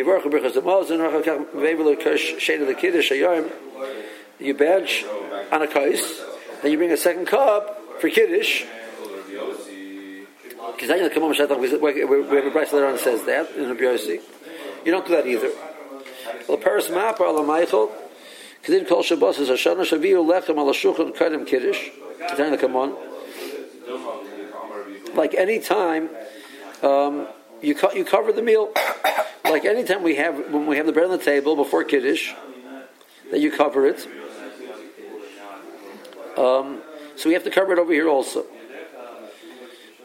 [4.39, 5.05] You bench
[5.51, 6.21] on a kais,
[6.61, 8.63] then you bring a second cup for Kiddush.
[8.63, 10.17] We
[10.77, 10.99] have
[12.45, 14.21] a price later on that says that in Rabbi Yossi.
[14.85, 15.51] You don't do that either.
[16.47, 17.91] Well, Paris Mapar ala Michael,
[18.63, 21.89] Kedin Kol Shabbos is Hashana Shaviru Lechem ala Shulchan Kadim Kiddush.
[25.15, 26.09] Like any time,
[26.83, 27.27] um,
[27.61, 28.71] you co- you cover the meal.
[29.45, 32.33] like any time we have when we have the bread on the table before Kiddush,
[33.31, 34.07] that you cover it.
[36.37, 36.81] Um,
[37.15, 38.45] so we have to cover it over here also.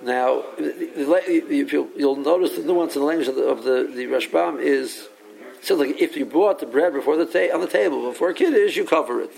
[0.02, 5.08] Now, you'll, notice the nuance in the language of the, of the, the Rashbam is
[5.62, 8.76] so like if you bought the bread before the ta- on the table before Kiddush,
[8.76, 9.30] you cover it.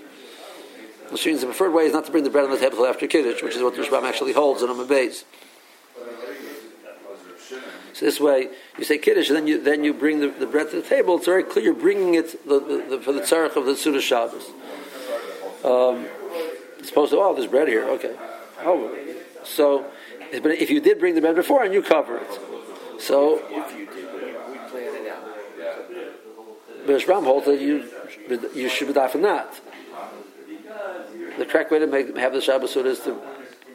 [1.11, 2.87] Which means the preferred way is not to bring the bread on the table until
[2.87, 5.24] after Kiddush, which is what the Rashbam actually holds in a base.
[7.96, 10.68] So this way, you say Kiddush, and then you then you bring the, the bread
[10.70, 11.16] to the table.
[11.16, 14.50] It's very clear you're bringing it the, the, for the tzarech of the Suda Shabbos.
[15.64, 16.06] Um,
[16.78, 17.85] it's supposed to, oh, there's bread here.
[17.85, 18.14] Okay.
[18.61, 18.94] Oh,
[19.44, 19.87] so,
[20.30, 23.87] but if you did bring the bread before and you cover it, so if you
[23.87, 24.35] did bring
[26.87, 27.88] but Rashbam holds that you
[28.54, 29.59] you should be for not.
[31.38, 33.18] The correct way to make have the Shabbos Suda is to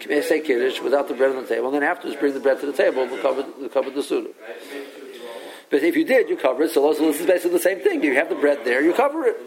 [0.01, 2.65] say Kiddush without the bread on the table, and then afterwards bring the bread to
[2.65, 4.29] the table to cover, to cover the Suda.
[5.69, 6.71] But if you did, you cover it.
[6.71, 8.03] So this is basically the same thing.
[8.03, 9.37] You have the bread there, you cover it.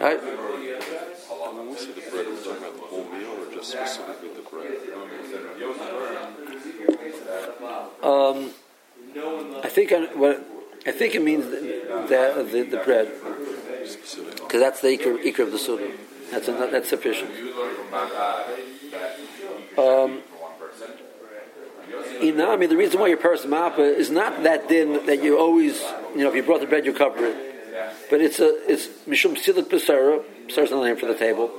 [0.00, 0.20] Right?
[0.20, 0.36] The the
[4.30, 4.38] the?
[8.02, 8.50] Um,
[9.62, 10.06] I think I,
[10.86, 11.60] I think it means the,
[12.08, 13.10] the, the bread
[14.34, 15.92] because that's the ikr, ikr of the suda.
[16.30, 17.30] That's that's sufficient.
[19.78, 20.22] Um,
[22.20, 25.80] Inami, the reason why your person mappa is not that din that you always,
[26.14, 28.10] you know, if you brought the bread, you cover it.
[28.10, 30.22] But it's a, it's mishum silik pesara.
[30.48, 31.50] Pesara's not the name for the table.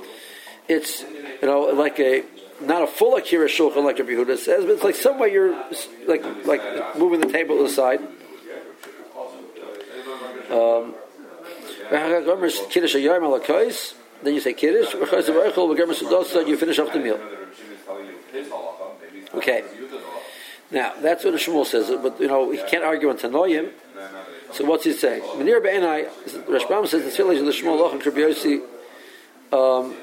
[0.68, 2.24] It's, you know, like a,
[2.60, 5.54] not a full akira shulchan like Rabbi Yehuda says, but it's like somewhere you're
[6.06, 8.00] like like moving the table aside.
[10.50, 10.94] Um,
[11.90, 12.20] then
[14.34, 14.92] you say kiddush.
[14.92, 17.18] You finish off the meal.
[19.34, 19.64] Okay.
[20.70, 23.70] Now that's what the Shmuel says, but you know he can't argue on Tanoim.
[24.52, 25.22] So what's he saying?
[25.22, 26.08] Menir Be'enai,
[26.46, 28.66] Rashbam says the tefillah of the Shmuel and Rabbi.
[29.52, 29.96] Um,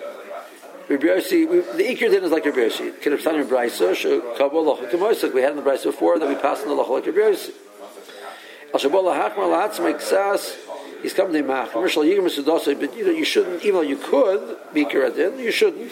[0.90, 3.24] Rabbi Yossi, the Iker din is like Rabbi Yossi.
[3.24, 5.34] Done in Brisa, Kabbalah Loch Kamoisik.
[5.34, 7.52] We had in the Brisa before that we passed in the Loch like Rabbi Yossi.
[8.74, 10.56] Al Shabbalah Hakmar Lahatz Meksas.
[11.02, 11.72] He's come to Mach.
[11.72, 13.64] Commercial Yigam Sudasa, but you know you shouldn't.
[13.64, 15.92] Even though you could be Kiradin, you shouldn't.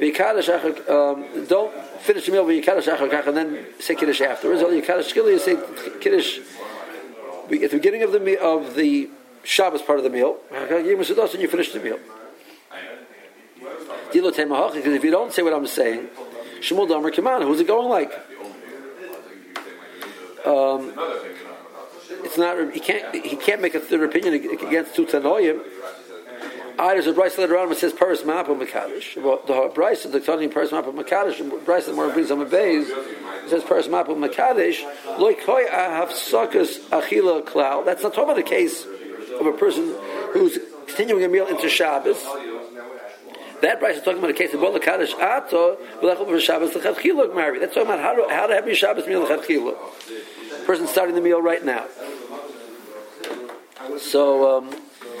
[0.00, 4.62] Um, don't finish the meal with Yikadash Achakach and then say Kiddush afterwards.
[4.62, 5.56] Or Yikadash Shkili, say
[6.00, 6.38] Kiddush
[7.50, 9.10] at the beginning of the of the
[9.42, 10.38] Shabbos part of the meal.
[10.52, 11.02] And you
[11.48, 11.98] finish the meal.
[14.12, 16.08] Because if you don't say what I'm saying,
[16.60, 18.12] Shmuel Damer Kiman, who's it going like?
[20.46, 20.92] Um,
[22.24, 22.72] it's not.
[22.72, 23.14] He can't.
[23.14, 25.62] He can't make a third opinion against two Tanoim.
[26.78, 29.20] I there's a Bryce later on which says Paris Map of Makadish.
[29.20, 31.64] Well, the Bryce the Tony Paris Map of Makadish.
[31.64, 32.88] Bryce the more brings on the bays.
[33.48, 34.82] Says Paris Map of Makadish.
[35.16, 37.84] Loik Hoy Ahav Sukkos Achila Klau.
[37.84, 39.92] That's not talking about a case of a person
[40.32, 42.22] who's continuing a meal into Shabbos.
[43.60, 47.58] That Bryce is talking about a case of Bola Kaddish Ato, B'lechel Shabbos L'Chadchila Mary.
[47.58, 50.64] That's talking about how to, how to have your Shabbos meal L'Chadchila.
[50.64, 51.86] Person starting the meal right now.
[53.98, 54.76] So, um,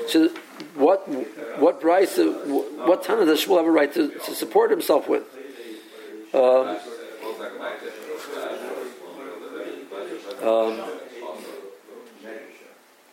[0.06, 0.30] so
[0.74, 1.08] what
[1.58, 5.24] what rights what Tana does Shmuel have a right to, to support himself with?
[6.34, 6.76] Um,
[10.42, 10.84] um,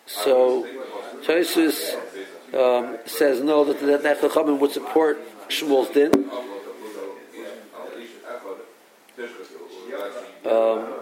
[0.06, 0.68] so
[1.24, 1.96] Tosus
[2.54, 6.30] um, says no that that, that Chachamim would support Shmuel's din.
[10.46, 10.94] Um,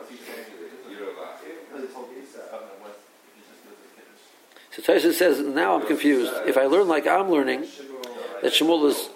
[4.76, 6.34] so Tosfos says now I'm confused.
[6.48, 7.66] If I learn like I'm learning,
[8.42, 9.10] that Shmuel is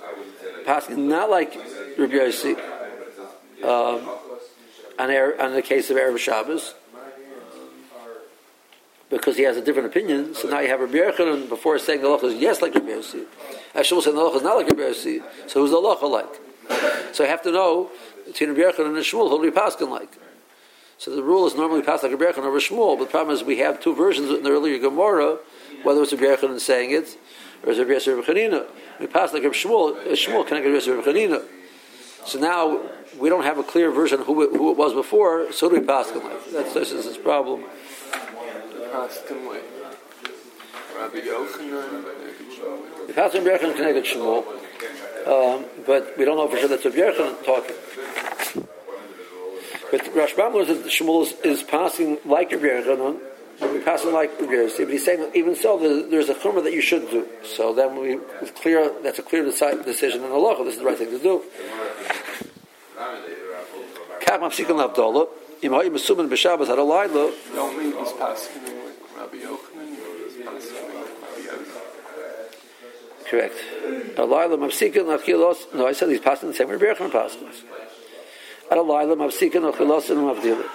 [0.65, 1.55] passing not like
[1.97, 2.57] Rabbi Yossi
[3.63, 4.07] um,
[4.99, 6.75] on, on the case of Erev Shabbos
[9.09, 10.35] because he has a different opinion.
[10.35, 13.25] So now you have Rabbi Yochanan before saying the is yes like Rabbi Yossi.
[13.73, 15.23] Shmuel said the is not like Rabbi Yossi.
[15.47, 17.15] So who's the halacha like?
[17.15, 17.89] So I have to know
[18.27, 20.11] between Rabbi Yochanan and Shmuel who do we paskin like.
[20.97, 23.43] So the rule is normally passed like Rabbi Yochanan over Shmuel, but the problem is
[23.43, 25.37] we have two versions in the earlier Gemara,
[25.83, 27.17] whether it's Rabbi Yochanan saying it
[27.63, 28.65] or it's Yossi Rabbi Chanina.
[28.99, 31.43] We pass like Rabbi Shmuel, Shmuel connected Yossi Rabbi Chanina.
[32.25, 32.81] So now
[33.19, 35.85] we don't have a clear version who it, who it was before, so do we
[35.85, 36.23] pass like.
[36.51, 37.63] That's, this is his problem.
[41.19, 42.05] Yochanan.
[43.05, 44.45] The Pastor Rabbi connected Shmuel,
[45.27, 47.75] um, but we don't know for sure that's Rabbi Yochanan talking.
[49.89, 53.19] But Rashbam was that Shmuel is, is passing like Rabbi Yochanan,
[53.59, 54.69] but we passing like Rabbi.
[54.77, 57.25] But he's saying even so, there's, there's a chumrah that you should do.
[57.45, 60.61] So then we it's clear that's a clear deci- decision in the law.
[60.63, 61.41] This is the right thing to do.
[64.21, 65.27] Kach mafsikin l'avdolah.
[65.61, 66.85] Im ha'im mesumen b'Shabbos had a.
[67.55, 69.95] Don't mean he's passing like Rabbi Yochanan.
[70.25, 71.71] He's passing like Rabbi Yossi.
[73.29, 73.55] Correct.
[74.17, 75.73] A mafsikin l'chilos.
[75.73, 77.63] No, I said he's passing the same way Rabbi Yochanan passes.
[78.69, 80.69] At a laila mafsikin l'chilos and mavdilah.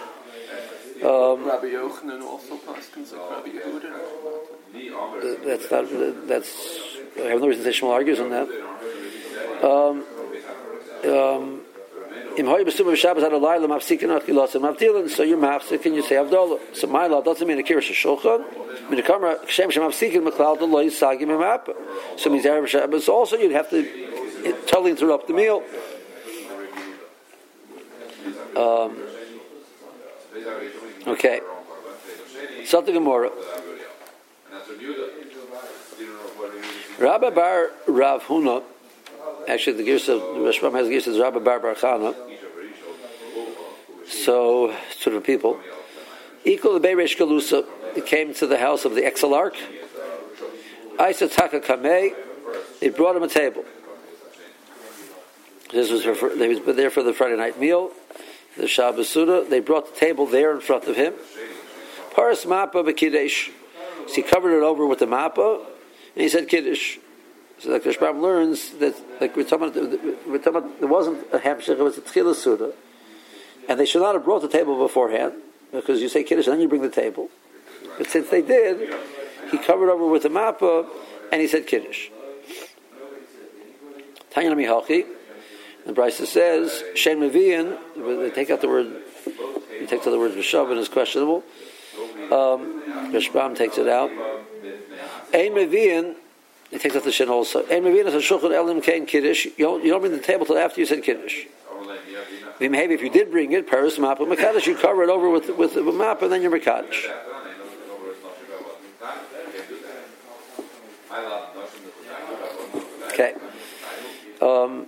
[1.02, 5.44] Um, Rabbi Yochanan also paskins like Rabbi Yehuda.
[5.44, 6.28] that's not.
[6.28, 6.50] That's.
[7.16, 8.48] I have no reason to say Shmuel argues on that.
[9.64, 10.04] Um,
[11.10, 11.60] um,
[12.36, 15.10] Im hoy besum Shabbos had a laila mafsikin achilas and mavdilin.
[15.10, 16.60] So you're mafsik and you say avdollah.
[16.74, 18.88] So my law doesn't mean a kirish shulchan.
[18.88, 21.74] Min a kamra shem shem mafsikin meklal the loy sagim emapa.
[22.16, 25.62] So means Erev Shabbos also you'd have to totally interrupt the meal.
[28.56, 28.96] Um,
[31.06, 31.40] okay.
[32.64, 33.30] Something Gemara.
[36.98, 38.62] Rabbi Bar Rav Huna,
[39.48, 42.14] actually the Girsa, the Rashbam has the Girsa, Rabbi Bar Bar Chana.
[44.06, 45.58] So, sort of people.
[46.44, 47.66] Equal the Beiresh Galusa,
[48.06, 49.56] came to the house of the Exilarch.
[51.00, 52.14] Isa Taka Kamei,
[52.80, 53.64] they brought him a table.
[55.72, 56.04] This was
[56.38, 57.90] they was there for the Friday night meal,
[58.56, 59.44] the Shabbos Suda.
[59.48, 61.14] They brought the table there in front of him.
[62.14, 63.50] Paras Mappa B'Kiddush.
[64.08, 65.64] So he covered it over with the Mappa,
[66.14, 66.98] and he said Kiddush.
[67.58, 71.38] So the Rashbam learns that, like we're talking about, we're talking about, there wasn't a
[71.38, 72.72] Hamshach, it was a Tchila Suda.
[73.68, 75.34] And they should not have brought the table beforehand,
[75.70, 77.30] because you say Kiddush and then you bring the table.
[77.96, 78.92] But since they did,
[79.50, 80.88] he covered over with the Mappa,
[81.30, 82.08] and he said Kiddush.
[84.30, 85.06] Tanya Mihalchi,
[85.86, 89.02] the Brisa says, Shem Mevian, they take out the word,
[89.78, 91.42] he takes out the word Vishavin is questionable.
[92.30, 94.10] Um, Rashbam takes it out.
[95.34, 96.14] Ein Mevian,
[96.70, 97.60] he takes out the Shin also.
[97.64, 99.46] Ein Mevian is a Shulchan Elim Kain Kiddush.
[99.56, 101.46] You don't, bring the table till after you said Kiddush.
[102.60, 105.74] Maybe if you did bring it, Paris Mappa Makadish, you cover it over with, with
[105.74, 107.10] the map and then you're Makadish.
[113.12, 113.34] Okay.
[114.40, 114.86] Um,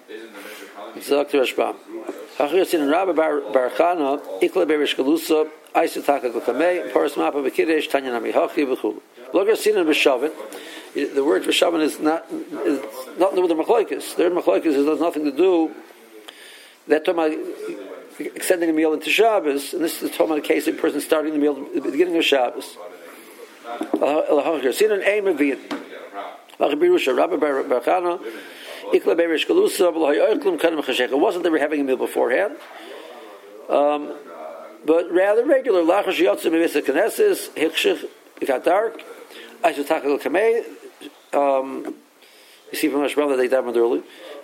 [0.96, 1.76] Zok to Rashbam.
[2.38, 8.32] Hachir in Rabbi Bar Chana, Ikla Berish Galusa, Aisataka Gukamei, Paras Mapa Bekidesh, Tanya Nami
[8.32, 9.00] Hachi, Bechul.
[9.32, 10.32] Look at Sinan B'Shavin.
[10.94, 12.80] The word B'Shavin is not is
[13.18, 14.14] nothing to do with the Machlaikis.
[14.16, 15.74] Their Machlaikis has nothing to do.
[16.86, 17.38] That talking about
[18.18, 21.00] extending a meal into Shabbos, and this is talking about a case of a person
[21.00, 22.76] starting the meal at the beginning of Shabbos.
[24.74, 25.58] Sinan Ein Mevin.
[26.60, 28.20] Rabbi Bar Chana,
[28.92, 29.04] it
[31.18, 32.56] wasn't they were having a meal beforehand,
[33.68, 34.14] um,
[34.84, 35.82] but rather regular.
[38.40, 39.00] It got dark.
[41.32, 41.94] Um,
[42.70, 44.02] you see from Rashbam that they davened early.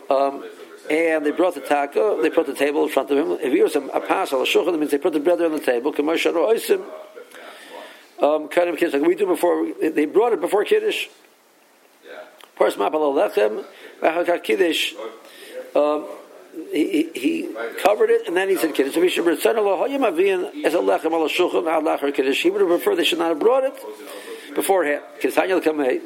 [0.08, 0.44] Um,
[0.88, 3.38] and they brought the taco, they put the table in front of him.
[3.40, 5.52] If he was a, a pass, a shulchan, that means they put the bread on
[5.52, 5.92] the table.
[8.22, 11.06] Um, kind of like we do before, they brought it before Kiddush.
[12.56, 13.64] Pars mapal lechem,
[14.00, 14.94] v'achakar kiddush.
[15.74, 16.06] Um,
[16.72, 18.96] he, he covered it and then he said kiddush.
[18.96, 22.70] If he should return as a lechem al shulchan al lachar kiddush, he would have
[22.70, 23.74] preferred they should not have brought it
[24.54, 25.02] beforehand.
[25.20, 26.00] Kisanya l'kamei.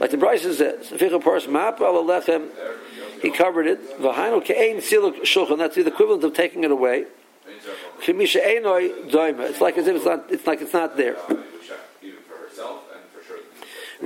[0.00, 2.50] Like the Bryce says, Ficha Paras Map al Lechem,
[3.22, 3.98] he covered it.
[3.98, 5.58] V'hainu ke'ein siluk shulchan.
[5.58, 7.06] That's the equivalent of taking it away.
[7.98, 10.30] It's like as if it's not.
[10.30, 11.16] It's like it's not there.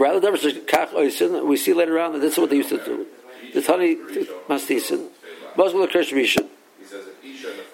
[0.00, 1.46] Rather, there was a kach oisin.
[1.46, 3.06] We see later on that this is what they used to do.
[3.52, 3.96] The tani
[4.48, 5.10] mastisin,
[5.58, 6.48] Muslim Krishmishan.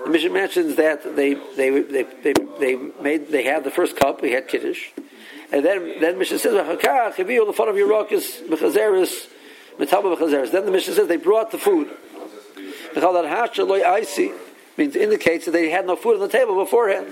[0.04, 4.22] The mission mentions that they they they they, they made they had the first cup.
[4.22, 4.90] We had kiddush,
[5.52, 9.28] and then then mission says "Hakach the fun of your is mechazeris
[9.78, 11.90] metalba mechazeris." Then the mission says they brought the food.
[14.76, 17.06] Means indicates that they had no food on the table beforehand.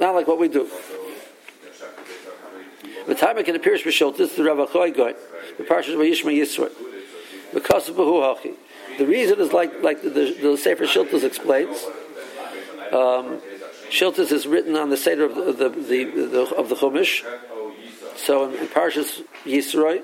[0.00, 0.68] Not like what we do.
[3.08, 5.14] The time it can appear for this the Rav Achoy going,
[5.56, 6.70] the Parshas Vayishma Yisrael.
[7.54, 8.52] Because of Hachi.
[8.98, 11.82] The reason is like like the, the, the Sefer Shiltas explains.
[12.92, 13.40] Um,
[13.88, 17.24] Shiltas is written on the Seder of the, the, the, of the Chumash.
[18.16, 20.02] So in, in Parshas Yisroi,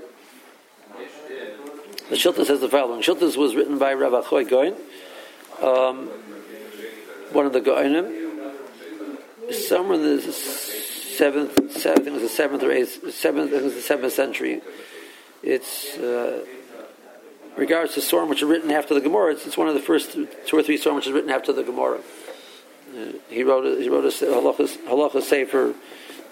[2.09, 4.77] the Shiltas says the following: Shiltas was written by Rav Achoy Goin,
[5.63, 6.07] um,
[7.33, 8.33] one of the Goinim,
[9.53, 13.53] somewhere in the seventh, seventh, I think it was the seventh or eighth, seventh, I
[13.53, 14.61] think it was the seventh century.
[15.43, 16.45] It's uh,
[17.57, 19.33] regards to storm which are written after the Gemara.
[19.33, 21.63] It's, it's, one of the first two or three storms which is written after the
[21.63, 22.01] Gemara.
[22.97, 25.75] Uh, he wrote a, he wrote a halachas halacha sefer uh,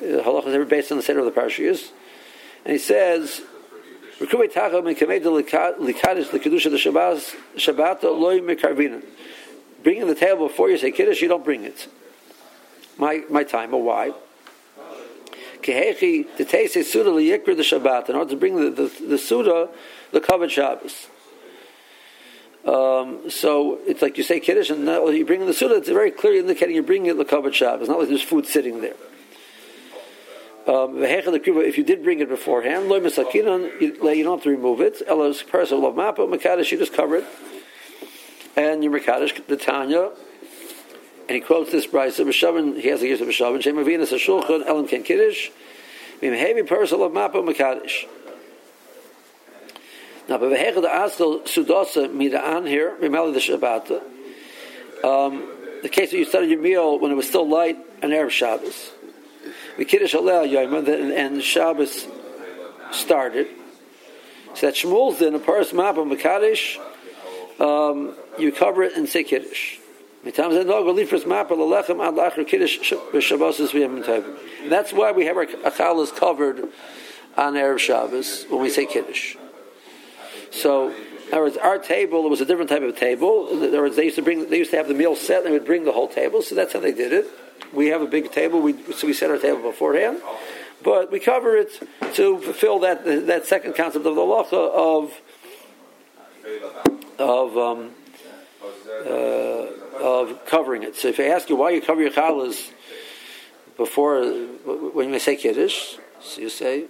[0.00, 1.90] halacha sefer based on the center of the parashiyas,
[2.64, 3.42] and he says.
[4.20, 4.46] Bringing
[10.06, 11.88] the table before you say kiddush, you don't bring it.
[12.98, 14.12] My my time, or why?
[15.62, 19.68] Kehechi a suda liyikra the Shabbat in order to bring the the, the suda
[20.12, 21.06] the covered Shabbos.
[22.64, 25.76] Um, so it's like you say kiddush, and you bring in the suda.
[25.76, 27.82] It's very clearly indicating you're bringing it the covered Shabbos.
[27.82, 28.94] It's not like there's food sitting there.
[30.64, 35.02] Um, if you did bring it beforehand, you don't have to remove it.
[35.08, 37.24] Elos person love mapa makadosh, you just cover it,
[38.54, 40.10] and you makadosh the Tanya.
[41.28, 42.80] And he quotes this brayse b'shavin.
[42.80, 43.62] He has a use of b'shavin.
[43.62, 45.50] Shem avinas a shulchan elam ken kiddush.
[46.20, 48.06] Vim heavy person love mapa makadosh.
[50.28, 53.90] Now, but the askel sudosa midaan here, remember the Shabbat.
[55.04, 55.48] Um,
[55.82, 58.92] the case that you started your meal when it was still light on Arab Shabbos.
[59.76, 62.06] We kiddush alel yoyma, and Shabbos
[62.92, 63.48] started.
[64.54, 66.78] So that Shmuel's then a paras map of Makadish,
[67.58, 69.78] um, you cover it and say kiddush.
[74.68, 76.68] That's why we have our achalas covered
[77.36, 79.36] on Erev Shabbos when we say Kiddush.
[80.52, 83.48] So, in other our table was a different type of table.
[83.50, 85.50] Other words, they used to bring, they used to have the meal set, and they
[85.50, 86.42] would bring the whole table.
[86.42, 87.26] So that's how they did it.
[87.72, 90.20] We have a big table, we, so we set our table beforehand,
[90.82, 91.72] but we cover it
[92.14, 95.20] to fulfill that that second concept of the lacha of
[97.18, 97.90] of um,
[99.06, 100.96] uh, of covering it.
[100.96, 102.70] So if I ask you why you cover your challahs
[103.76, 106.86] before when you say kiddush, so you say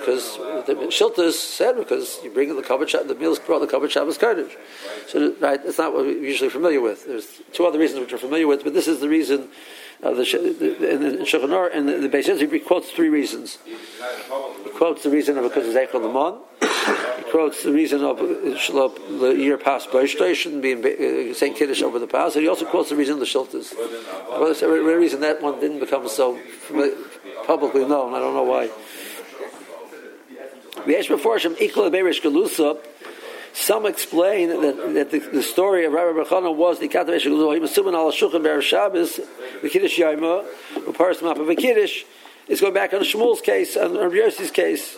[0.00, 0.36] because
[0.66, 4.56] the Shiltas said because you bring the covered the meals brought the covered Shabbos Kaddish.
[5.08, 7.06] So right, that's not what we're usually familiar with.
[7.06, 9.48] There's two other reasons which we're familiar with, but this is the reason.
[10.02, 10.22] Uh, the,
[10.94, 13.58] in the and the, the Beis he quotes three reasons.
[13.66, 16.40] He quotes the reason of because of Zeichel Lamon.
[17.30, 22.06] Quotes the reason of the year past by shouldn't be uh, saying Kiddush over the
[22.06, 22.34] past.
[22.36, 23.72] And he also quotes the reason of the Shiltas.
[24.28, 26.38] Well, the reason that one didn't become so
[27.46, 28.14] publicly known.
[28.14, 28.70] I don't know why.
[33.52, 37.54] Some explain that, that the, the, story of Rabbi Bechana was the Katav Galusa.
[37.54, 39.20] He was sitting on a shulchan ber Shabbos,
[39.60, 42.04] the Kiddush the Paras Map of a Kiddush.
[42.48, 44.96] It's going back on Shmuel's case, on Rabbi Yossi's case.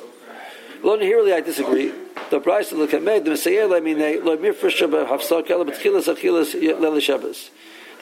[0.83, 1.93] Lo here, I disagree.
[2.31, 6.55] The price of the Kamed, the Messiah, I mean, lo mifresh hafsak ela betchilas achilas
[6.81, 7.51] lele Shabbos.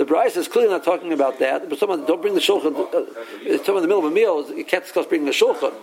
[0.01, 1.68] The Bryce is clearly not talking about that.
[1.68, 2.74] But someone don't bring the shulchan.
[2.74, 4.51] Uh, talking in the middle of a meal.
[4.51, 5.74] You can't discuss bringing the shulchan.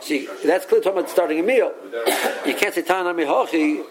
[0.00, 1.70] See, that's clearly talking about starting a meal.
[2.46, 3.84] You can't say Tana Mihochi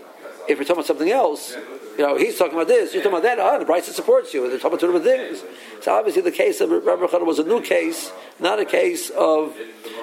[0.48, 1.56] if you're talking about something else.
[1.98, 3.40] You know, he's talking about this, you're talking about that.
[3.40, 4.50] Ah, the Bryce supports you.
[4.50, 5.44] They're talking about two different things.
[5.84, 9.56] So obviously, the case of Rabbi Chana was a new case, not a case of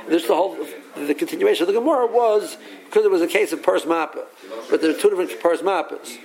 [0.06, 0.26] this.
[0.26, 0.56] The whole
[0.96, 4.24] the continuation of the Gemara was because it was a case of pers mappa,
[4.70, 6.16] but there are two different pers mappas.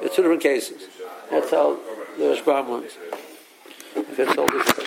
[0.00, 0.82] There are two different cases.
[1.30, 1.78] That's how
[2.18, 2.84] the Rashbam.
[3.94, 4.81] If it's all this.